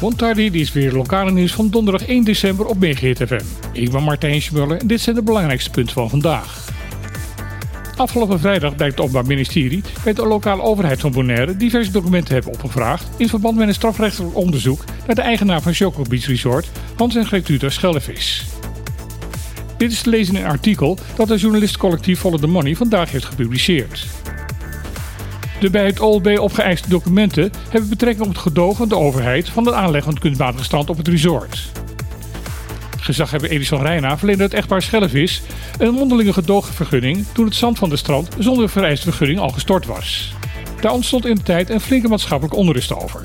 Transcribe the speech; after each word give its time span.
Montardi 0.00 0.50
is 0.50 0.72
weer 0.72 0.92
lokale 0.92 1.30
nieuws 1.30 1.52
van 1.52 1.70
donderdag 1.70 2.06
1 2.06 2.24
december 2.24 2.66
op 2.66 2.84
FM. 2.84 3.40
Ik 3.72 3.90
ben 3.90 4.02
Martijn 4.02 4.42
Schmuller 4.42 4.78
en 4.78 4.86
dit 4.86 5.00
zijn 5.00 5.16
de 5.16 5.22
belangrijkste 5.22 5.70
punten 5.70 5.94
van 5.94 6.10
vandaag. 6.10 6.68
Afgelopen 7.96 8.40
vrijdag 8.40 8.76
blijkt 8.76 8.94
het 8.94 9.04
Openbaar 9.04 9.26
Ministerie 9.26 9.82
bij 10.04 10.12
de 10.12 10.26
lokale 10.26 10.62
overheid 10.62 11.00
van 11.00 11.12
Bonaire 11.12 11.56
diverse 11.56 11.90
documenten 11.90 12.34
hebben 12.34 12.52
opgevraagd 12.52 13.08
in 13.16 13.28
verband 13.28 13.56
met 13.56 13.68
een 13.68 13.74
strafrechtelijk 13.74 14.36
onderzoek 14.36 14.84
naar 15.06 15.14
de 15.14 15.22
eigenaar 15.22 15.62
van 15.62 15.74
Choco 15.74 16.02
Beach 16.08 16.26
Resort, 16.26 16.70
Hans 16.96 17.16
en 17.16 17.26
Gretuta 17.26 17.68
Schellevis. 17.68 18.44
Dit 19.76 19.92
is 19.92 20.02
te 20.02 20.10
lezen 20.10 20.34
in 20.36 20.44
een 20.44 20.50
artikel 20.50 20.98
dat 21.16 21.28
het 21.28 21.40
journalistencollectief 21.40 22.20
Follow 22.20 22.40
the 22.40 22.46
Money 22.46 22.74
vandaag 22.74 23.10
heeft 23.10 23.24
gepubliceerd. 23.24 24.06
De 25.66 25.72
bij 25.72 25.86
het 25.86 26.00
OLB 26.00 26.38
opgeëiste 26.38 26.88
documenten 26.88 27.52
hebben 27.68 27.88
betrekking 27.88 28.26
op 28.26 28.32
het 28.32 28.42
gedoog 28.42 28.76
van 28.76 28.88
de 28.88 28.96
overheid 28.96 29.48
van 29.48 29.64
de 29.64 29.74
aanleg 29.74 30.04
van 30.04 30.12
het 30.12 30.22
kunstmatige 30.22 30.64
strand 30.64 30.90
op 30.90 30.96
het 30.96 31.08
resort. 31.08 31.70
Gezaghebber 33.00 33.50
Edison 33.50 33.82
Reina 33.82 34.18
verleende 34.18 34.42
het 34.42 34.54
echtpaar 34.54 34.82
Schellevis 34.82 35.42
een 35.78 35.94
mondelinge 35.94 36.32
gedoogvergunning 36.32 37.24
toen 37.32 37.44
het 37.44 37.54
zand 37.54 37.78
van 37.78 37.88
de 37.88 37.96
strand 37.96 38.28
zonder 38.38 38.68
vereiste 38.68 39.06
vergunning 39.06 39.40
al 39.40 39.48
gestort 39.48 39.86
was. 39.86 40.34
Daar 40.80 40.92
ontstond 40.92 41.26
in 41.26 41.34
de 41.34 41.42
tijd 41.42 41.70
een 41.70 41.80
flinke 41.80 42.08
maatschappelijke 42.08 42.58
onrust 42.58 42.94
over. 42.94 43.20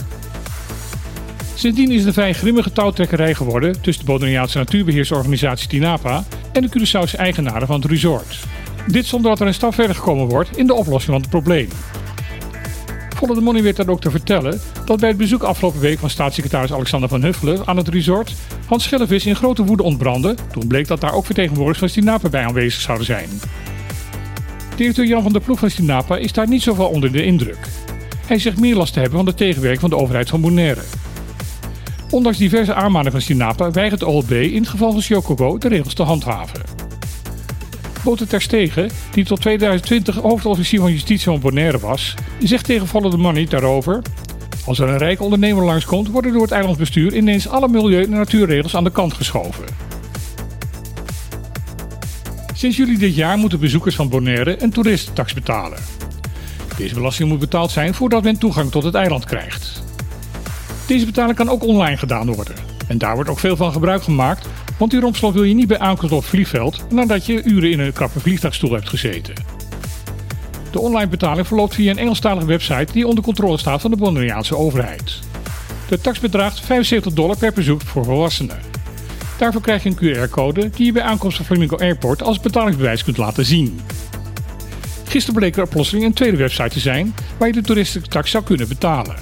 Sindsdien 1.56 1.92
is 1.92 2.04
de 2.04 2.14
vrij 2.14 2.34
grimmige 2.34 2.72
touwtrekkerij 2.72 3.34
geworden 3.34 3.82
tussen 3.82 4.06
de 4.06 4.12
Bonaireaanse 4.12 4.58
natuurbeheersorganisatie 4.58 5.68
TINAPA 5.68 6.24
en 6.52 6.62
de 6.62 6.70
Curaçaose 6.70 7.16
eigenaren 7.16 7.68
van 7.68 7.82
het 7.82 7.92
resort. 7.92 8.40
Dit 8.88 9.06
zonder 9.06 9.32
dat 9.32 9.40
er 9.40 9.48
een 9.48 9.54
stap 9.54 9.74
verder 9.74 9.96
gekomen 9.96 10.28
wordt 10.28 10.58
in 10.58 10.68
de 10.68 10.74
oplossing 10.74 11.12
van 11.12 11.22
het 11.22 11.30
probleem. 11.30 11.70
Follow 13.22 13.38
the 13.38 13.44
Money 13.44 13.62
weet 13.62 13.76
dan 13.76 13.90
ook 13.90 14.02
te 14.02 14.12
vertellen 14.12 14.62
dat 14.86 15.00
bij 15.00 15.10
het 15.10 15.18
bezoek 15.18 15.44
afgelopen 15.44 15.80
week 15.80 16.00
van 16.00 16.10
staatssecretaris 16.10 16.74
Alexander 16.74 17.10
van 17.10 17.24
Huffelen 17.24 17.68
aan 17.68 17.78
het 17.78 17.88
resort 17.88 18.34
Hans 18.66 18.84
Schellevis 18.84 19.26
in 19.26 19.36
grote 19.36 19.64
woede 19.64 19.84
ontbrandde 19.84 20.36
toen 20.52 20.68
bleek 20.68 20.88
dat 20.88 21.02
daar 21.02 21.14
ook 21.14 21.26
vertegenwoordigers 21.26 21.80
van 21.80 21.90
Stinapa 21.90 22.30
bij 22.30 22.46
aanwezig 22.46 22.82
zouden 22.82 23.06
zijn. 23.06 23.30
Directeur 24.76 25.06
Jan 25.06 25.22
van 25.22 25.32
der 25.32 25.42
Ploeg 25.42 25.60
van 25.60 25.70
Stinapa 25.70 26.18
is 26.18 26.34
daar 26.34 26.48
niet 26.48 26.62
zoveel 26.62 26.88
onder 26.88 27.12
de 27.12 27.24
indruk. 27.24 27.68
Hij 28.26 28.40
zegt 28.40 28.60
meer 28.60 28.76
last 28.76 28.94
te 28.94 29.00
hebben 29.00 29.18
van 29.18 29.26
de 29.26 29.34
tegenwerking 29.34 29.82
van 29.82 29.90
de 29.90 29.98
overheid 29.98 30.30
van 30.30 30.42
Bonaire. 30.42 30.82
Ondanks 32.10 32.38
diverse 32.38 32.74
aanmaningen 32.74 33.12
van 33.12 33.22
Stinapa 33.22 33.72
weigert 33.72 34.00
de 34.00 34.08
OLB 34.08 34.32
in 34.32 34.62
het 34.62 34.70
geval 34.70 34.92
van 34.92 35.02
Chocobo 35.02 35.58
de 35.58 35.68
regels 35.68 35.94
te 35.94 36.04
handhaven. 36.04 36.91
Boter 38.04 38.28
Terstegen, 38.28 38.90
die 39.12 39.26
tot 39.26 39.42
2020 39.42 40.16
hoofdofficier 40.16 40.80
van 40.80 40.92
justitie 40.92 41.26
van 41.26 41.40
Bonaire 41.40 41.80
was, 41.80 42.14
zegt 42.44 42.66
tegen 42.66 42.88
Follow 42.88 43.12
the 43.12 43.18
Money 43.18 43.46
daarover... 43.46 44.02
Als 44.66 44.80
er 44.80 44.90
een 44.90 44.98
rijke 44.98 45.24
ondernemer 45.24 45.64
langskomt, 45.64 46.10
worden 46.10 46.32
door 46.32 46.42
het 46.42 46.52
eilandsbestuur 46.52 47.16
ineens 47.16 47.48
alle 47.48 47.68
milieu- 47.68 48.04
en 48.04 48.10
natuurregels 48.10 48.76
aan 48.76 48.84
de 48.84 48.92
kant 48.92 49.14
geschoven. 49.14 49.64
Sinds 52.54 52.78
juli 52.78 52.98
dit 52.98 53.16
jaar 53.16 53.38
moeten 53.38 53.60
bezoekers 53.60 53.96
van 53.96 54.10
Bonaire 54.10 54.64
een 54.64 54.72
toeristentax 54.72 55.34
betalen. 55.34 55.78
Deze 56.78 56.94
belasting 56.94 57.30
moet 57.30 57.40
betaald 57.40 57.72
zijn 57.72 57.94
voordat 57.94 58.24
men 58.24 58.38
toegang 58.38 58.72
tot 58.72 58.84
het 58.84 58.96
eiland 58.96 59.26
krijgt. 59.26 59.84
Deze 60.88 61.06
betaling 61.06 61.36
kan 61.36 61.50
ook 61.50 61.64
online 61.64 61.98
gedaan 61.98 62.34
worden. 62.34 62.56
En 62.88 62.98
daar 62.98 63.16
wordt 63.16 63.30
ook 63.30 63.40
veel 63.40 63.56
van 63.56 63.72
gebruik 63.72 64.04
gemaakt, 64.04 64.48
want 64.82 64.94
die 64.94 65.02
rompslot 65.02 65.34
wil 65.34 65.44
je 65.44 65.54
niet 65.54 65.68
bij 65.68 65.80
aankomst 65.80 66.14
op 66.14 66.26
vliegveld 66.26 66.86
nadat 66.90 67.26
je 67.26 67.44
uren 67.44 67.72
in 67.72 67.80
een 67.80 67.94
krappe 67.94 68.20
vliegtuigstoel 68.20 68.72
hebt 68.72 68.90
gezeten. 68.90 69.34
De 70.72 70.80
online 70.80 71.08
betaling 71.08 71.48
verloopt 71.48 71.76
via 71.76 71.92
een 71.92 71.98
Engelstalige 71.98 72.46
website 72.46 72.94
die 72.94 73.08
onder 73.08 73.24
controle 73.24 73.58
staat 73.58 73.82
van 73.82 73.92
de 73.92 73.98
Bonaireaanse 73.98 74.56
overheid. 74.56 75.20
De 75.88 76.02
tax 76.02 76.20
bedraagt 76.20 76.60
75 76.60 77.14
dollar 77.14 77.38
per 77.38 77.54
bezoek 77.54 77.82
voor 77.82 78.06
volwassenen. 78.06 78.60
Daarvoor 79.38 79.62
krijg 79.62 79.84
je 79.84 79.90
een 79.90 80.28
QR-code 80.28 80.70
die 80.70 80.86
je 80.86 80.92
bij 80.92 81.04
aankomst 81.04 81.38
van 81.38 81.46
Flamingo 81.46 81.78
Airport 81.78 82.24
als 82.24 82.40
betalingsbewijs 82.40 83.04
kunt 83.04 83.18
laten 83.18 83.46
zien. 83.46 83.80
Gisteren 85.08 85.40
bleek 85.40 85.58
er 85.58 85.68
plotseling 85.68 86.06
een 86.06 86.14
tweede 86.14 86.38
website 86.38 86.70
te 86.70 86.80
zijn 86.80 87.16
waar 87.38 87.48
je 87.48 87.54
de 87.54 87.62
toeristische 87.62 88.08
tax 88.08 88.32
zou 88.32 88.44
kunnen 88.44 88.68
betalen. 88.68 89.16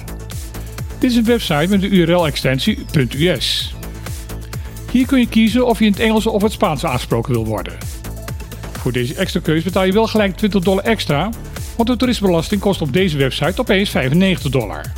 Dit 0.98 1.10
is 1.10 1.16
een 1.16 1.24
website 1.24 1.66
met 1.68 1.80
de 1.80 1.88
URL-extensie 1.88 2.78
.us. 3.18 3.74
Hier 4.90 5.06
kun 5.06 5.18
je 5.18 5.28
kiezen 5.28 5.66
of 5.66 5.78
je 5.78 5.84
in 5.84 5.90
het 5.90 6.00
Engels 6.00 6.26
of 6.26 6.42
het 6.42 6.52
Spaans 6.52 6.84
aangesproken 6.84 7.32
wil 7.32 7.46
worden. 7.46 7.78
Voor 8.72 8.92
deze 8.92 9.14
extra 9.14 9.40
keus 9.40 9.62
betaal 9.62 9.84
je 9.84 9.92
wel 9.92 10.06
gelijk 10.06 10.36
20 10.36 10.62
dollar 10.62 10.84
extra, 10.84 11.30
want 11.76 11.88
de 11.88 11.96
toerismebelasting 11.96 12.60
kost 12.60 12.80
op 12.80 12.92
deze 12.92 13.16
website 13.16 13.60
opeens 13.60 13.90
95 13.90 14.50
dollar. 14.50 14.92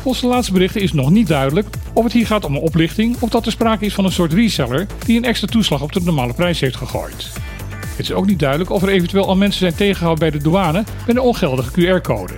Volgens 0.00 0.24
de 0.24 0.30
laatste 0.30 0.52
berichten 0.52 0.80
is 0.80 0.92
nog 0.92 1.10
niet 1.10 1.26
duidelijk 1.26 1.66
of 1.92 2.04
het 2.04 2.12
hier 2.12 2.26
gaat 2.26 2.44
om 2.44 2.54
een 2.54 2.60
oplichting 2.60 3.16
of 3.20 3.30
dat 3.30 3.46
er 3.46 3.52
sprake 3.52 3.84
is 3.84 3.94
van 3.94 4.04
een 4.04 4.12
soort 4.12 4.32
reseller 4.32 4.86
die 5.06 5.16
een 5.16 5.24
extra 5.24 5.48
toeslag 5.48 5.82
op 5.82 5.92
de 5.92 6.00
normale 6.02 6.34
prijs 6.34 6.60
heeft 6.60 6.76
gegooid. 6.76 7.30
Het 7.78 7.98
is 7.98 8.12
ook 8.12 8.26
niet 8.26 8.38
duidelijk 8.38 8.70
of 8.70 8.82
er 8.82 8.88
eventueel 8.88 9.26
al 9.26 9.36
mensen 9.36 9.60
zijn 9.60 9.74
tegengehouden 9.74 10.30
bij 10.30 10.38
de 10.38 10.44
douane 10.44 10.84
met 11.06 11.16
een 11.16 11.22
ongeldige 11.22 11.70
QR-code. 11.70 12.34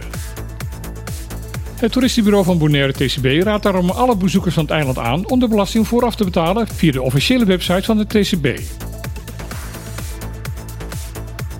Het 1.77 1.93
toeristenbureau 1.93 2.45
van 2.45 2.59
Bonaire 2.59 2.93
TCB 2.93 3.43
raadt 3.43 3.63
daarom 3.63 3.91
alle 3.91 4.17
bezoekers 4.17 4.55
van 4.55 4.63
het 4.63 4.73
eiland 4.73 4.99
aan 4.99 5.29
om 5.29 5.39
de 5.39 5.49
belasting 5.49 5.89
vooraf 5.89 6.17
te 6.17 6.25
betalen 6.25 6.69
via 6.69 6.93
de 6.93 7.03
officiële 7.03 7.45
website 7.45 7.83
van 7.83 7.97
de 7.97 8.07
TCB. 8.07 8.61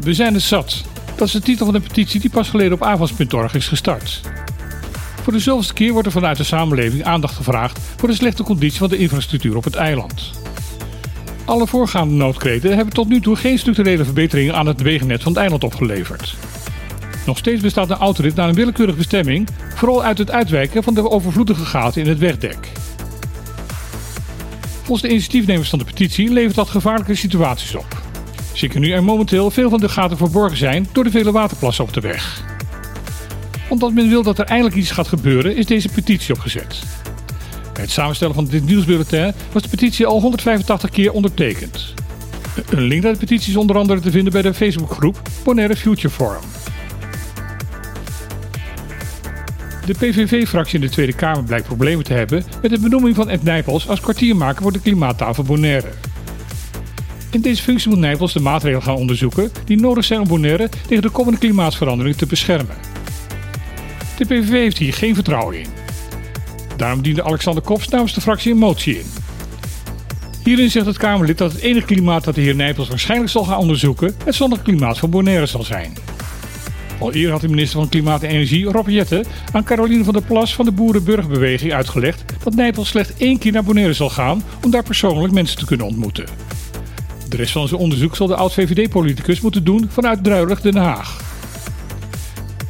We 0.01 0.15
zijn 0.15 0.35
het 0.35 0.43
zat. 0.43 0.85
Dat 1.17 1.27
is 1.27 1.33
de 1.33 1.41
titel 1.41 1.65
van 1.65 1.75
de 1.75 1.81
petitie 1.81 2.21
die 2.21 2.31
pas 2.31 2.49
geleden 2.49 2.73
op 2.73 2.83
avonds.org 2.83 3.55
is 3.55 3.69
gestart. 3.69 4.21
Voor 5.23 5.33
de 5.33 5.39
zoveelste 5.39 5.75
keer 5.75 5.93
wordt 5.93 6.07
er 6.07 6.13
vanuit 6.13 6.37
de 6.37 6.45
samenleving 6.45 7.05
aandacht 7.05 7.35
gevraagd 7.35 7.79
voor 7.97 8.09
de 8.09 8.15
slechte 8.15 8.43
conditie 8.43 8.79
van 8.79 8.89
de 8.89 8.99
infrastructuur 8.99 9.57
op 9.57 9.65
het 9.65 9.75
eiland. 9.75 10.31
Alle 11.45 11.67
voorgaande 11.67 12.15
noodkreten 12.15 12.77
hebben 12.77 12.95
tot 12.95 13.09
nu 13.09 13.21
toe 13.21 13.37
geen 13.37 13.59
structurele 13.59 14.05
verbeteringen 14.05 14.55
aan 14.55 14.67
het 14.67 14.83
wegennet 14.83 15.23
van 15.23 15.33
het 15.33 15.41
eiland 15.41 15.65
opgeleverd. 15.65 16.37
Nog 17.27 17.39
steeds 17.39 17.63
bestaat 17.63 17.91
een 17.91 17.97
autorit 17.97 18.35
naar 18.35 18.49
een 18.49 18.55
willekeurige 18.55 18.99
bestemming, 18.99 19.49
vooral 19.75 20.03
uit 20.03 20.19
het 20.19 20.31
uitwijken 20.31 20.83
van 20.83 20.95
de 20.95 21.11
overvloedige 21.11 21.65
gaten 21.65 22.03
in 22.03 22.09
het 22.09 22.19
wegdek. 22.19 22.73
Volgens 24.83 25.03
de 25.03 25.09
initiatiefnemers 25.09 25.69
van 25.69 25.79
de 25.79 25.85
petitie 25.85 26.33
levert 26.33 26.55
dat 26.55 26.69
gevaarlijke 26.69 27.15
situaties 27.15 27.75
op. 27.75 28.03
Zeker 28.53 28.81
nu 28.81 28.93
er 28.93 29.05
momenteel 29.05 29.51
veel 29.51 29.71
van 29.71 29.81
de 29.81 29.89
gaten 29.89 30.17
verborgen 30.17 30.57
zijn 30.57 30.89
door 30.93 31.05
de 31.05 31.11
vele 31.11 31.33
waterplassen 31.33 31.85
op 31.85 31.93
de 31.93 32.01
weg. 32.01 32.45
Omdat 33.69 33.93
men 33.93 34.09
wil 34.09 34.23
dat 34.23 34.39
er 34.39 34.45
eindelijk 34.45 34.77
iets 34.77 34.91
gaat 34.91 35.09
gebeuren, 35.09 35.57
is 35.57 35.67
deze 35.67 35.89
petitie 35.89 36.35
opgezet. 36.35 36.83
Bij 37.73 37.83
het 37.83 37.91
samenstellen 37.91 38.35
van 38.35 38.47
dit 38.47 38.65
nieuwsbulletin 38.65 39.33
was 39.53 39.63
de 39.63 39.69
petitie 39.69 40.07
al 40.07 40.21
185 40.21 40.91
keer 40.91 41.13
ondertekend. 41.13 41.95
Een 42.71 42.83
link 42.83 43.03
naar 43.03 43.13
de 43.13 43.19
petitie 43.19 43.51
is 43.51 43.57
onder 43.57 43.77
andere 43.77 44.01
te 44.01 44.11
vinden 44.11 44.33
bij 44.33 44.43
de 44.43 44.55
Facebookgroep 44.55 45.23
Bonaire 45.45 45.77
Future 45.77 46.11
Forum. 46.11 46.43
De 49.87 49.93
PVV-fractie 49.93 50.75
in 50.75 50.81
de 50.87 50.91
Tweede 50.91 51.13
Kamer 51.13 51.45
blijkt 51.45 51.67
problemen 51.67 52.05
te 52.05 52.13
hebben 52.13 52.45
met 52.63 52.71
de 52.71 52.79
benoeming 52.79 53.15
van 53.15 53.29
Ed 53.29 53.43
Nijpels 53.43 53.89
als 53.89 54.01
kwartiermaker 54.01 54.63
voor 54.63 54.73
de 54.73 54.81
klimaattafel 54.81 55.43
Bonaire. 55.43 55.89
In 57.31 57.41
deze 57.41 57.63
functie 57.63 57.91
moet 57.91 57.99
Nijpels 57.99 58.33
de 58.33 58.41
maatregelen 58.41 58.83
gaan 58.83 58.97
onderzoeken 58.97 59.51
die 59.65 59.81
nodig 59.81 60.05
zijn 60.05 60.21
om 60.21 60.29
Bonaire 60.29 60.69
tegen 60.87 61.03
de 61.03 61.11
komende 61.11 61.39
klimaatverandering 61.39 62.17
te 62.17 62.27
beschermen. 62.27 62.77
De 64.19 64.25
PVV 64.25 64.51
heeft 64.51 64.79
hier 64.79 64.95
geen 64.95 65.15
vertrouwen 65.15 65.59
in. 65.59 65.69
Daarom 66.77 67.03
diende 67.03 67.25
Alexander 67.25 67.63
Kops 67.63 67.89
namens 67.89 68.15
de 68.15 68.21
fractie 68.21 68.53
een 68.53 68.59
motie 68.59 68.99
in. 68.99 69.07
Hierin 70.45 70.71
zegt 70.71 70.87
het 70.87 70.97
Kamerlid 70.97 71.39
dat 71.39 71.53
het 71.53 71.61
enige 71.61 71.87
klimaat 71.87 72.25
dat 72.25 72.35
de 72.35 72.41
heer 72.41 72.55
Nijpels 72.55 72.89
waarschijnlijk 72.89 73.31
zal 73.31 73.45
gaan 73.45 73.59
onderzoeken 73.59 74.15
het 74.25 74.35
zonnige 74.35 74.63
klimaat 74.63 74.99
van 74.99 75.11
Bonaire 75.11 75.47
zal 75.47 75.63
zijn. 75.63 75.93
Al 76.99 77.13
eerder 77.13 77.33
had 77.33 77.41
de 77.41 77.49
minister 77.49 77.79
van 77.79 77.89
Klimaat 77.89 78.23
en 78.23 78.31
Energie, 78.31 78.65
Rob 78.65 78.89
Jette, 78.89 79.25
aan 79.53 79.65
Caroline 79.65 80.05
van 80.05 80.13
der 80.13 80.23
Plas 80.23 80.55
van 80.55 80.65
de 80.65 80.73
Boerenburgerbeweging 80.73 81.73
uitgelegd 81.73 82.25
dat 82.43 82.55
Nijpels 82.55 82.89
slechts 82.89 83.13
één 83.19 83.39
keer 83.39 83.53
naar 83.53 83.65
Bonaire 83.65 83.93
zal 83.93 84.11
gaan 84.11 84.43
om 84.65 84.71
daar 84.71 84.83
persoonlijk 84.83 85.33
mensen 85.33 85.59
te 85.59 85.67
kunnen 85.67 85.87
ontmoeten. 85.87 86.25
De 87.29 87.37
rest 87.37 87.53
van 87.53 87.69
zijn 87.69 87.81
onderzoek 87.81 88.17
zal 88.17 88.27
de 88.27 88.37
oud-VVD-politicus 88.37 89.41
moeten 89.41 89.65
doen 89.65 89.89
vanuit 89.91 90.25
Druilig 90.25 90.61
Den 90.61 90.77
Haag. 90.77 91.25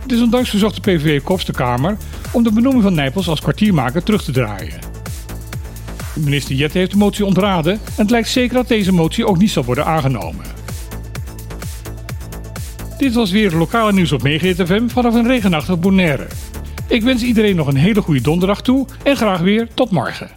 Desondanks 0.06 0.50
verzocht 0.50 0.74
de 0.74 0.80
PVV 0.80 1.22
Kops 1.22 1.44
de 1.44 1.52
Kamer 1.52 1.96
om 2.32 2.42
de 2.42 2.52
benoeming 2.52 2.82
van 2.82 2.94
Nijpels 2.94 3.28
als 3.28 3.40
kwartiermaker 3.40 4.02
terug 4.02 4.24
te 4.24 4.32
draaien. 4.32 4.78
Minister 6.14 6.54
Jette 6.54 6.78
heeft 6.78 6.90
de 6.90 6.96
motie 6.96 7.24
ontraden 7.24 7.72
en 7.72 7.80
het 7.94 8.10
lijkt 8.10 8.28
zeker 8.28 8.54
dat 8.54 8.68
deze 8.68 8.92
motie 8.92 9.26
ook 9.26 9.38
niet 9.38 9.50
zal 9.50 9.64
worden 9.64 9.86
aangenomen. 9.86 10.44
Dit 12.96 13.14
was 13.14 13.30
weer 13.30 13.52
lokale 13.52 13.92
nieuws 13.92 14.12
op 14.12 14.22
Megahit 14.22 14.62
FM 14.66 14.88
vanaf 14.88 15.14
een 15.14 15.26
regenachtig 15.26 15.78
Bonaire. 15.78 16.26
Ik 16.88 17.02
wens 17.02 17.22
iedereen 17.22 17.56
nog 17.56 17.66
een 17.66 17.76
hele 17.76 18.02
goede 18.02 18.20
donderdag 18.20 18.62
toe 18.62 18.86
en 19.02 19.16
graag 19.16 19.40
weer 19.40 19.68
tot 19.74 19.90
morgen. 19.90 20.35